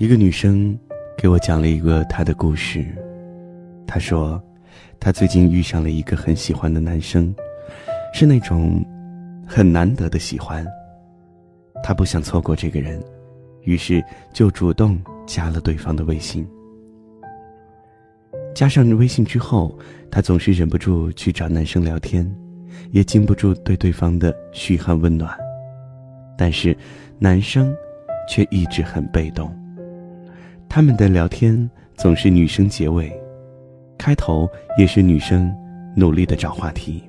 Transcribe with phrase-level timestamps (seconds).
[0.00, 0.74] 一个女生
[1.14, 2.82] 给我讲了一个她的故事。
[3.86, 4.42] 她说，
[4.98, 7.34] 她最近遇上了一个很喜欢的男生，
[8.14, 8.82] 是那种
[9.46, 10.66] 很难得的喜欢。
[11.82, 12.98] 她不想错过这个人，
[13.64, 14.02] 于是
[14.32, 16.48] 就主动加了对方的微信。
[18.54, 19.78] 加上微信之后，
[20.10, 22.26] 她总是忍不住去找男生聊天，
[22.90, 25.30] 也禁不住对对方的嘘寒问暖。
[26.38, 26.74] 但是，
[27.18, 27.70] 男生
[28.26, 29.54] 却一直很被动。
[30.72, 33.12] 他们的聊天总是女生结尾，
[33.98, 34.48] 开头
[34.78, 35.52] 也是女生
[35.96, 37.02] 努力的找话题。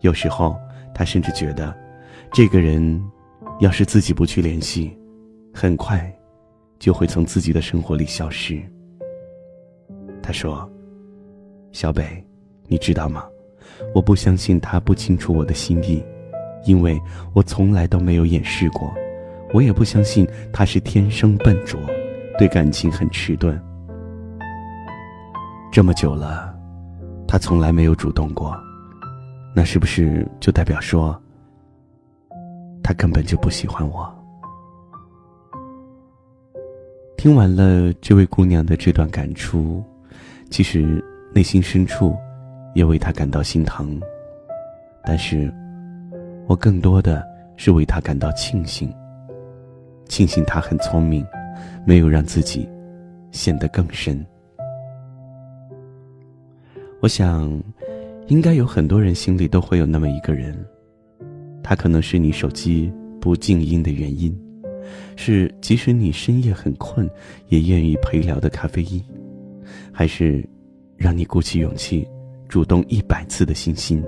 [0.00, 0.56] 有时候，
[0.92, 1.72] 他甚至觉得，
[2.32, 3.00] 这个人
[3.60, 4.90] 要是自己不去联系，
[5.54, 6.12] 很快
[6.80, 8.60] 就会从自己的生活里消失。
[10.20, 10.68] 他说
[11.70, 12.04] ：“小北，
[12.66, 13.26] 你知道吗？
[13.94, 16.02] 我不相信他不清楚我的心意，
[16.64, 17.00] 因为
[17.32, 18.92] 我从来都没有掩饰过。
[19.52, 21.78] 我也不相信他是天生笨拙。”
[22.40, 23.60] 对感情很迟钝，
[25.70, 26.58] 这么久了，
[27.28, 28.58] 他从来没有主动过，
[29.54, 31.14] 那是不是就代表说，
[32.82, 34.10] 他根本就不喜欢我？
[37.18, 39.84] 听完了这位姑娘的这段感触，
[40.48, 41.04] 其实
[41.34, 42.16] 内心深处
[42.74, 44.00] 也为她感到心疼，
[45.04, 45.52] 但是，
[46.46, 47.22] 我更多的
[47.58, 48.90] 是为她感到庆幸，
[50.08, 51.22] 庆幸她很聪明。
[51.86, 52.68] 没有让自己
[53.30, 54.24] 陷得更深。
[57.00, 57.50] 我想，
[58.28, 60.54] 应该有很多人心里都会有那么一个人，
[61.62, 64.38] 他可能是你手机不静音的原因，
[65.16, 67.08] 是即使你深夜很困
[67.48, 69.02] 也愿意陪聊的咖啡因，
[69.90, 70.46] 还是
[70.96, 72.06] 让你鼓起勇气
[72.48, 74.04] 主动一百次的信心。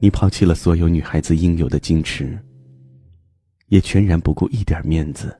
[0.00, 2.38] 你抛弃了所有女孩子应有的矜持。
[3.68, 5.36] 也全然不顾一点面子，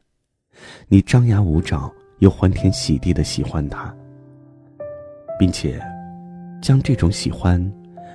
[0.88, 3.94] 你张牙舞爪又欢天喜地的喜欢他，
[5.38, 5.80] 并且
[6.60, 7.72] 将这种喜欢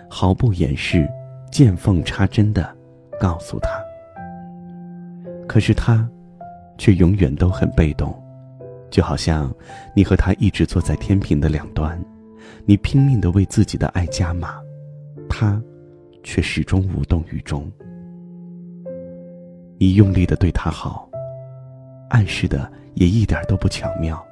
[0.09, 1.07] 毫不掩饰、
[1.51, 2.75] 见缝插针的
[3.19, 3.69] 告诉他。
[5.47, 6.09] 可是他
[6.77, 8.13] 却永远都很被动，
[8.89, 9.53] 就好像
[9.95, 12.01] 你和他一直坐在天平的两端，
[12.65, 14.55] 你拼命的为自己的爱加码，
[15.29, 15.61] 他
[16.23, 17.71] 却始终无动于衷。
[19.81, 21.09] 你用力的对他好，
[22.11, 24.23] 暗示的也一点都不巧妙。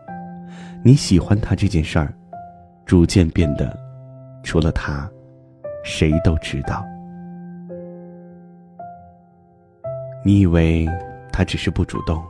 [0.83, 2.13] 你喜欢他这件事儿，
[2.85, 3.75] 逐渐变得，
[4.43, 5.09] 除了他，
[5.83, 6.85] 谁都知道。
[10.23, 10.87] 你以为
[11.31, 12.23] 他只是不主动，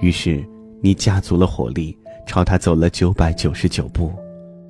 [0.00, 0.48] 于是
[0.80, 1.98] 你加足了火力
[2.28, 4.12] 朝他走了九百九十九步。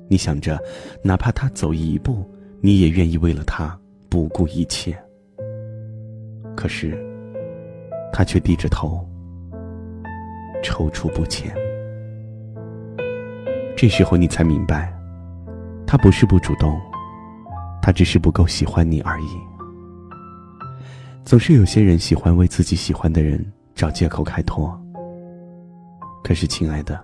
[0.07, 0.59] 你想着，
[1.03, 2.27] 哪怕他走一步，
[2.59, 3.79] 你也愿意为了他
[4.09, 4.97] 不顾一切。
[6.55, 7.14] 可是。
[8.17, 9.05] 他却低着头，
[10.63, 11.53] 踌躇不前。
[13.75, 14.89] 这时候你才明白，
[15.85, 16.79] 他不是不主动，
[17.81, 19.27] 他只是不够喜欢你而已。
[21.25, 24.73] 总是有些人喜欢为自己喜欢的人找借口开脱。
[26.23, 26.97] 可是，亲爱的，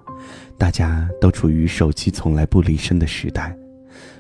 [0.57, 3.53] 大家都处于手机从来不离身的时代，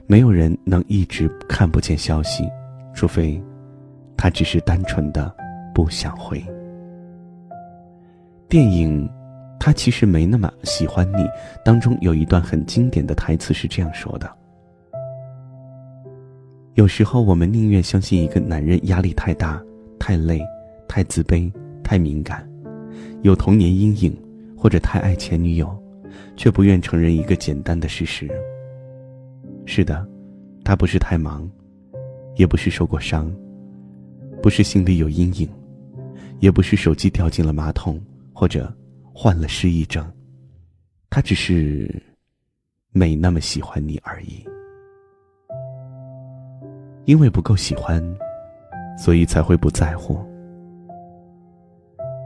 [0.07, 2.43] 没有人能一直看不见消息，
[2.93, 3.41] 除非
[4.17, 5.33] 他只是单纯的
[5.73, 6.45] 不想回。
[8.51, 9.07] 电影
[9.57, 11.23] 《他其实没那么喜欢你》
[11.63, 14.29] 当中有一段很经典的台词是这样说的
[16.75, 19.63] ：“有时候我们宁愿相信一个男人压力太大、
[19.97, 20.41] 太累、
[20.85, 21.49] 太自卑、
[21.81, 22.45] 太敏感，
[23.21, 24.13] 有童年阴影，
[24.57, 25.73] 或者太爱前女友，
[26.35, 28.29] 却不愿承认一个简单的事实。
[29.65, 30.05] 是的，
[30.61, 31.49] 他不是太忙，
[32.35, 33.33] 也不是受过伤，
[34.41, 35.47] 不是心里有阴影，
[36.41, 37.97] 也不是手机掉进了马桶。”
[38.41, 38.75] 或者
[39.13, 40.03] 患了失忆症，
[41.11, 42.01] 他只是
[42.89, 44.43] 没那么喜欢你而已。
[47.05, 48.03] 因为不够喜欢，
[48.97, 50.17] 所以才会不在乎。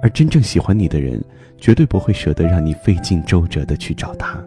[0.01, 1.21] 而真正喜欢你的人，
[1.57, 4.41] 绝对不会舍得让你费尽周折的去找他，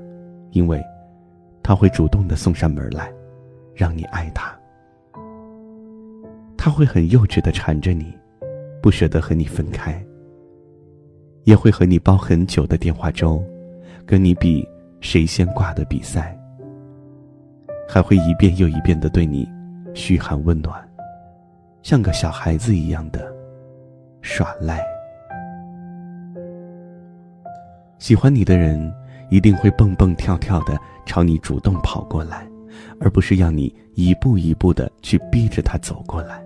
[0.53, 0.83] 因为
[1.63, 3.13] 他会主动的送上门来，
[3.75, 4.59] 让你爱他。
[6.57, 8.11] 他会很幼稚的缠着你，
[8.81, 10.03] 不舍得和你分开。
[11.49, 13.43] 也会和你煲很久的电话粥，
[14.05, 14.69] 跟你比
[15.01, 16.39] 谁先挂的比赛，
[17.89, 19.49] 还会一遍又一遍的对你
[19.95, 20.79] 嘘寒问暖，
[21.83, 23.35] 像个小孩子一样的
[24.21, 24.85] 耍赖。
[27.99, 28.93] 喜欢你的人
[29.31, 32.47] 一定会蹦蹦跳跳的朝你主动跑过来，
[33.01, 36.45] 而不是要你一步一步的去逼着他走过来。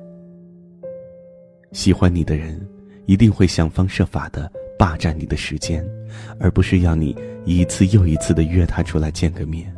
[1.73, 2.65] 喜欢你的人。
[3.07, 4.49] 一定会想方设法的
[4.83, 5.81] 霸占你的时间，
[6.41, 9.73] 而不是要你一次又一次的约他出来见个面。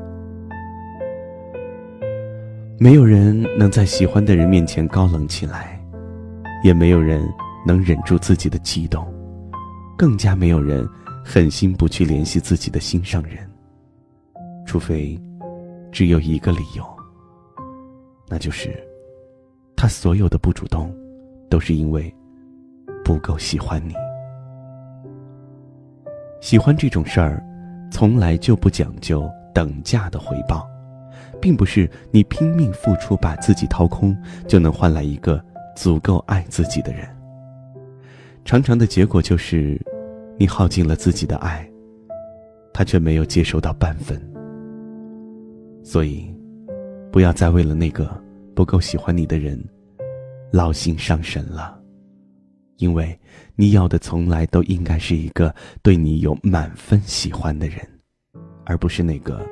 [2.79, 5.79] 没有人能在喜欢的人面前高冷起来，
[6.65, 7.23] 也没有人
[7.67, 9.07] 能忍住自己的激动，
[9.95, 10.89] 更加没有人
[11.23, 13.47] 狠心不去联系自己的心上人。
[14.65, 15.21] 除非，
[15.93, 16.83] 只有一个理由，
[18.27, 18.75] 那就是，
[19.77, 20.91] 他所有的不主动，
[21.51, 22.11] 都是因为
[23.05, 23.93] 不够喜欢你。
[26.45, 27.43] 喜欢这种事儿，
[27.91, 30.69] 从来就不讲究等价的回报。
[31.41, 34.15] 并不是你拼命付出，把自己掏空，
[34.47, 35.43] 就能换来一个
[35.75, 37.09] 足够爱自己的人。
[38.45, 39.81] 常常的结果就是，
[40.39, 41.67] 你耗尽了自己的爱，
[42.75, 44.21] 他却没有接收到半分。
[45.83, 46.31] 所以，
[47.11, 48.07] 不要再为了那个
[48.55, 49.59] 不够喜欢你的人，
[50.53, 51.81] 劳心伤神了。
[52.77, 53.19] 因为
[53.57, 57.79] 你要的从来都应该是一个对你有满分喜欢的人，
[58.65, 59.47] 而不是那个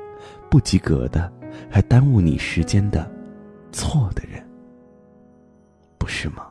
[0.49, 1.31] 不及格的。
[1.69, 3.07] 还耽误你时间的
[3.71, 4.43] 错的人，
[5.99, 6.47] 不是吗？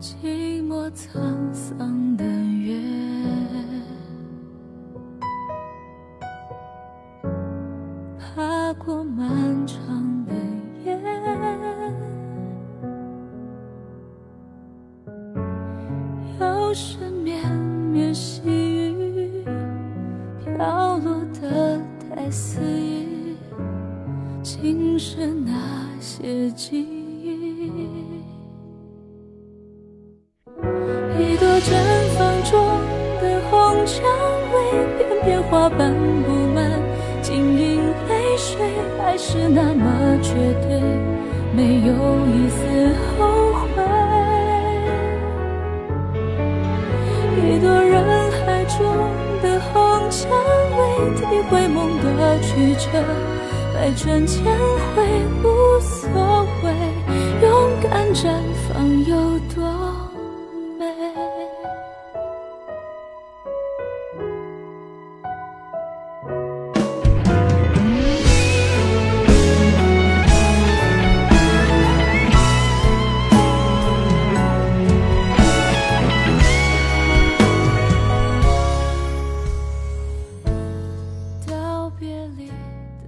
[0.00, 2.76] 寂寞沧桑的月，
[8.18, 9.28] 爬过满
[22.32, 23.36] 太肆意。
[24.42, 25.52] 竟是那
[26.00, 27.70] 些记忆，
[31.18, 31.68] 一朵绽
[32.16, 32.58] 放中
[33.20, 34.02] 的红蔷
[34.50, 34.56] 薇，
[34.96, 35.92] 片片花瓣
[36.24, 36.80] 布满，
[37.20, 38.56] 晶莹泪水，
[38.98, 40.32] 还是那么绝
[40.62, 40.80] 对，
[41.54, 41.92] 没有
[42.28, 43.84] 一丝后悔。
[47.44, 48.80] 一朵人海中，
[51.14, 52.88] 体会梦的曲折。
[53.74, 54.44] 百转千
[54.94, 55.02] 回
[55.42, 56.70] 无所谓，
[57.42, 58.22] 勇敢绽
[58.68, 59.16] 放有
[59.54, 60.11] 多？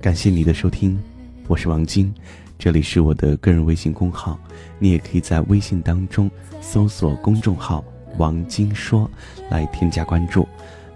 [0.05, 1.03] 感谢你的收听，
[1.49, 2.13] 我是王晶，
[2.59, 4.39] 这里是我的个人微信公号，
[4.79, 6.31] 你也可以在微信当中
[6.61, 7.83] 搜索公众号
[8.19, 9.11] “王晶说”
[9.49, 10.47] 来添加关注。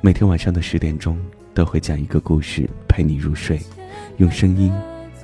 [0.03, 1.19] 每天晚上的十点钟
[1.55, 3.59] 都会讲一个故事陪你入睡，
[4.19, 4.71] 用声音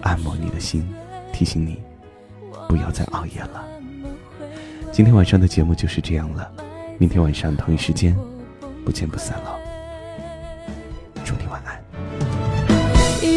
[0.01, 0.83] 按摩你的心，
[1.31, 1.77] 提醒你
[2.67, 3.63] 不要再熬夜了。
[4.93, 6.51] 今天晚上的节目就是这样了，
[6.97, 8.17] 明天晚上同一时间
[8.83, 9.59] 不见不散了。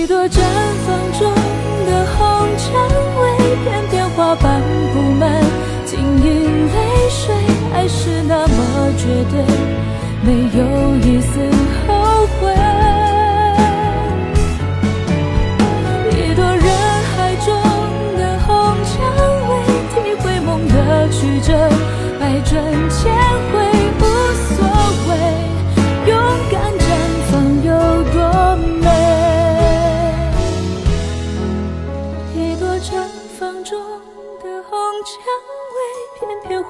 [0.07, 1.33] 一朵绽放中
[1.85, 2.71] 的红蔷
[3.19, 3.21] 薇，
[3.65, 4.61] 片片花瓣
[4.93, 5.29] 布满，
[5.83, 7.35] 晶莹泪水，
[7.73, 9.43] 爱是那么绝对，
[10.23, 11.56] 没有一丝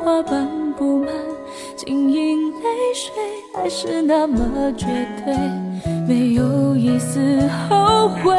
[0.07, 1.11] 花瓣布满，
[1.75, 3.11] 晶莹泪水，
[3.53, 4.85] 还是那么绝
[5.25, 5.35] 对，
[6.07, 8.37] 没有一丝后悔。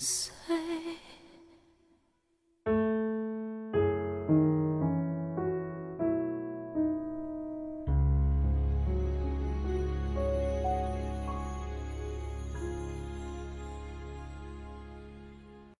[0.00, 0.69] 碎。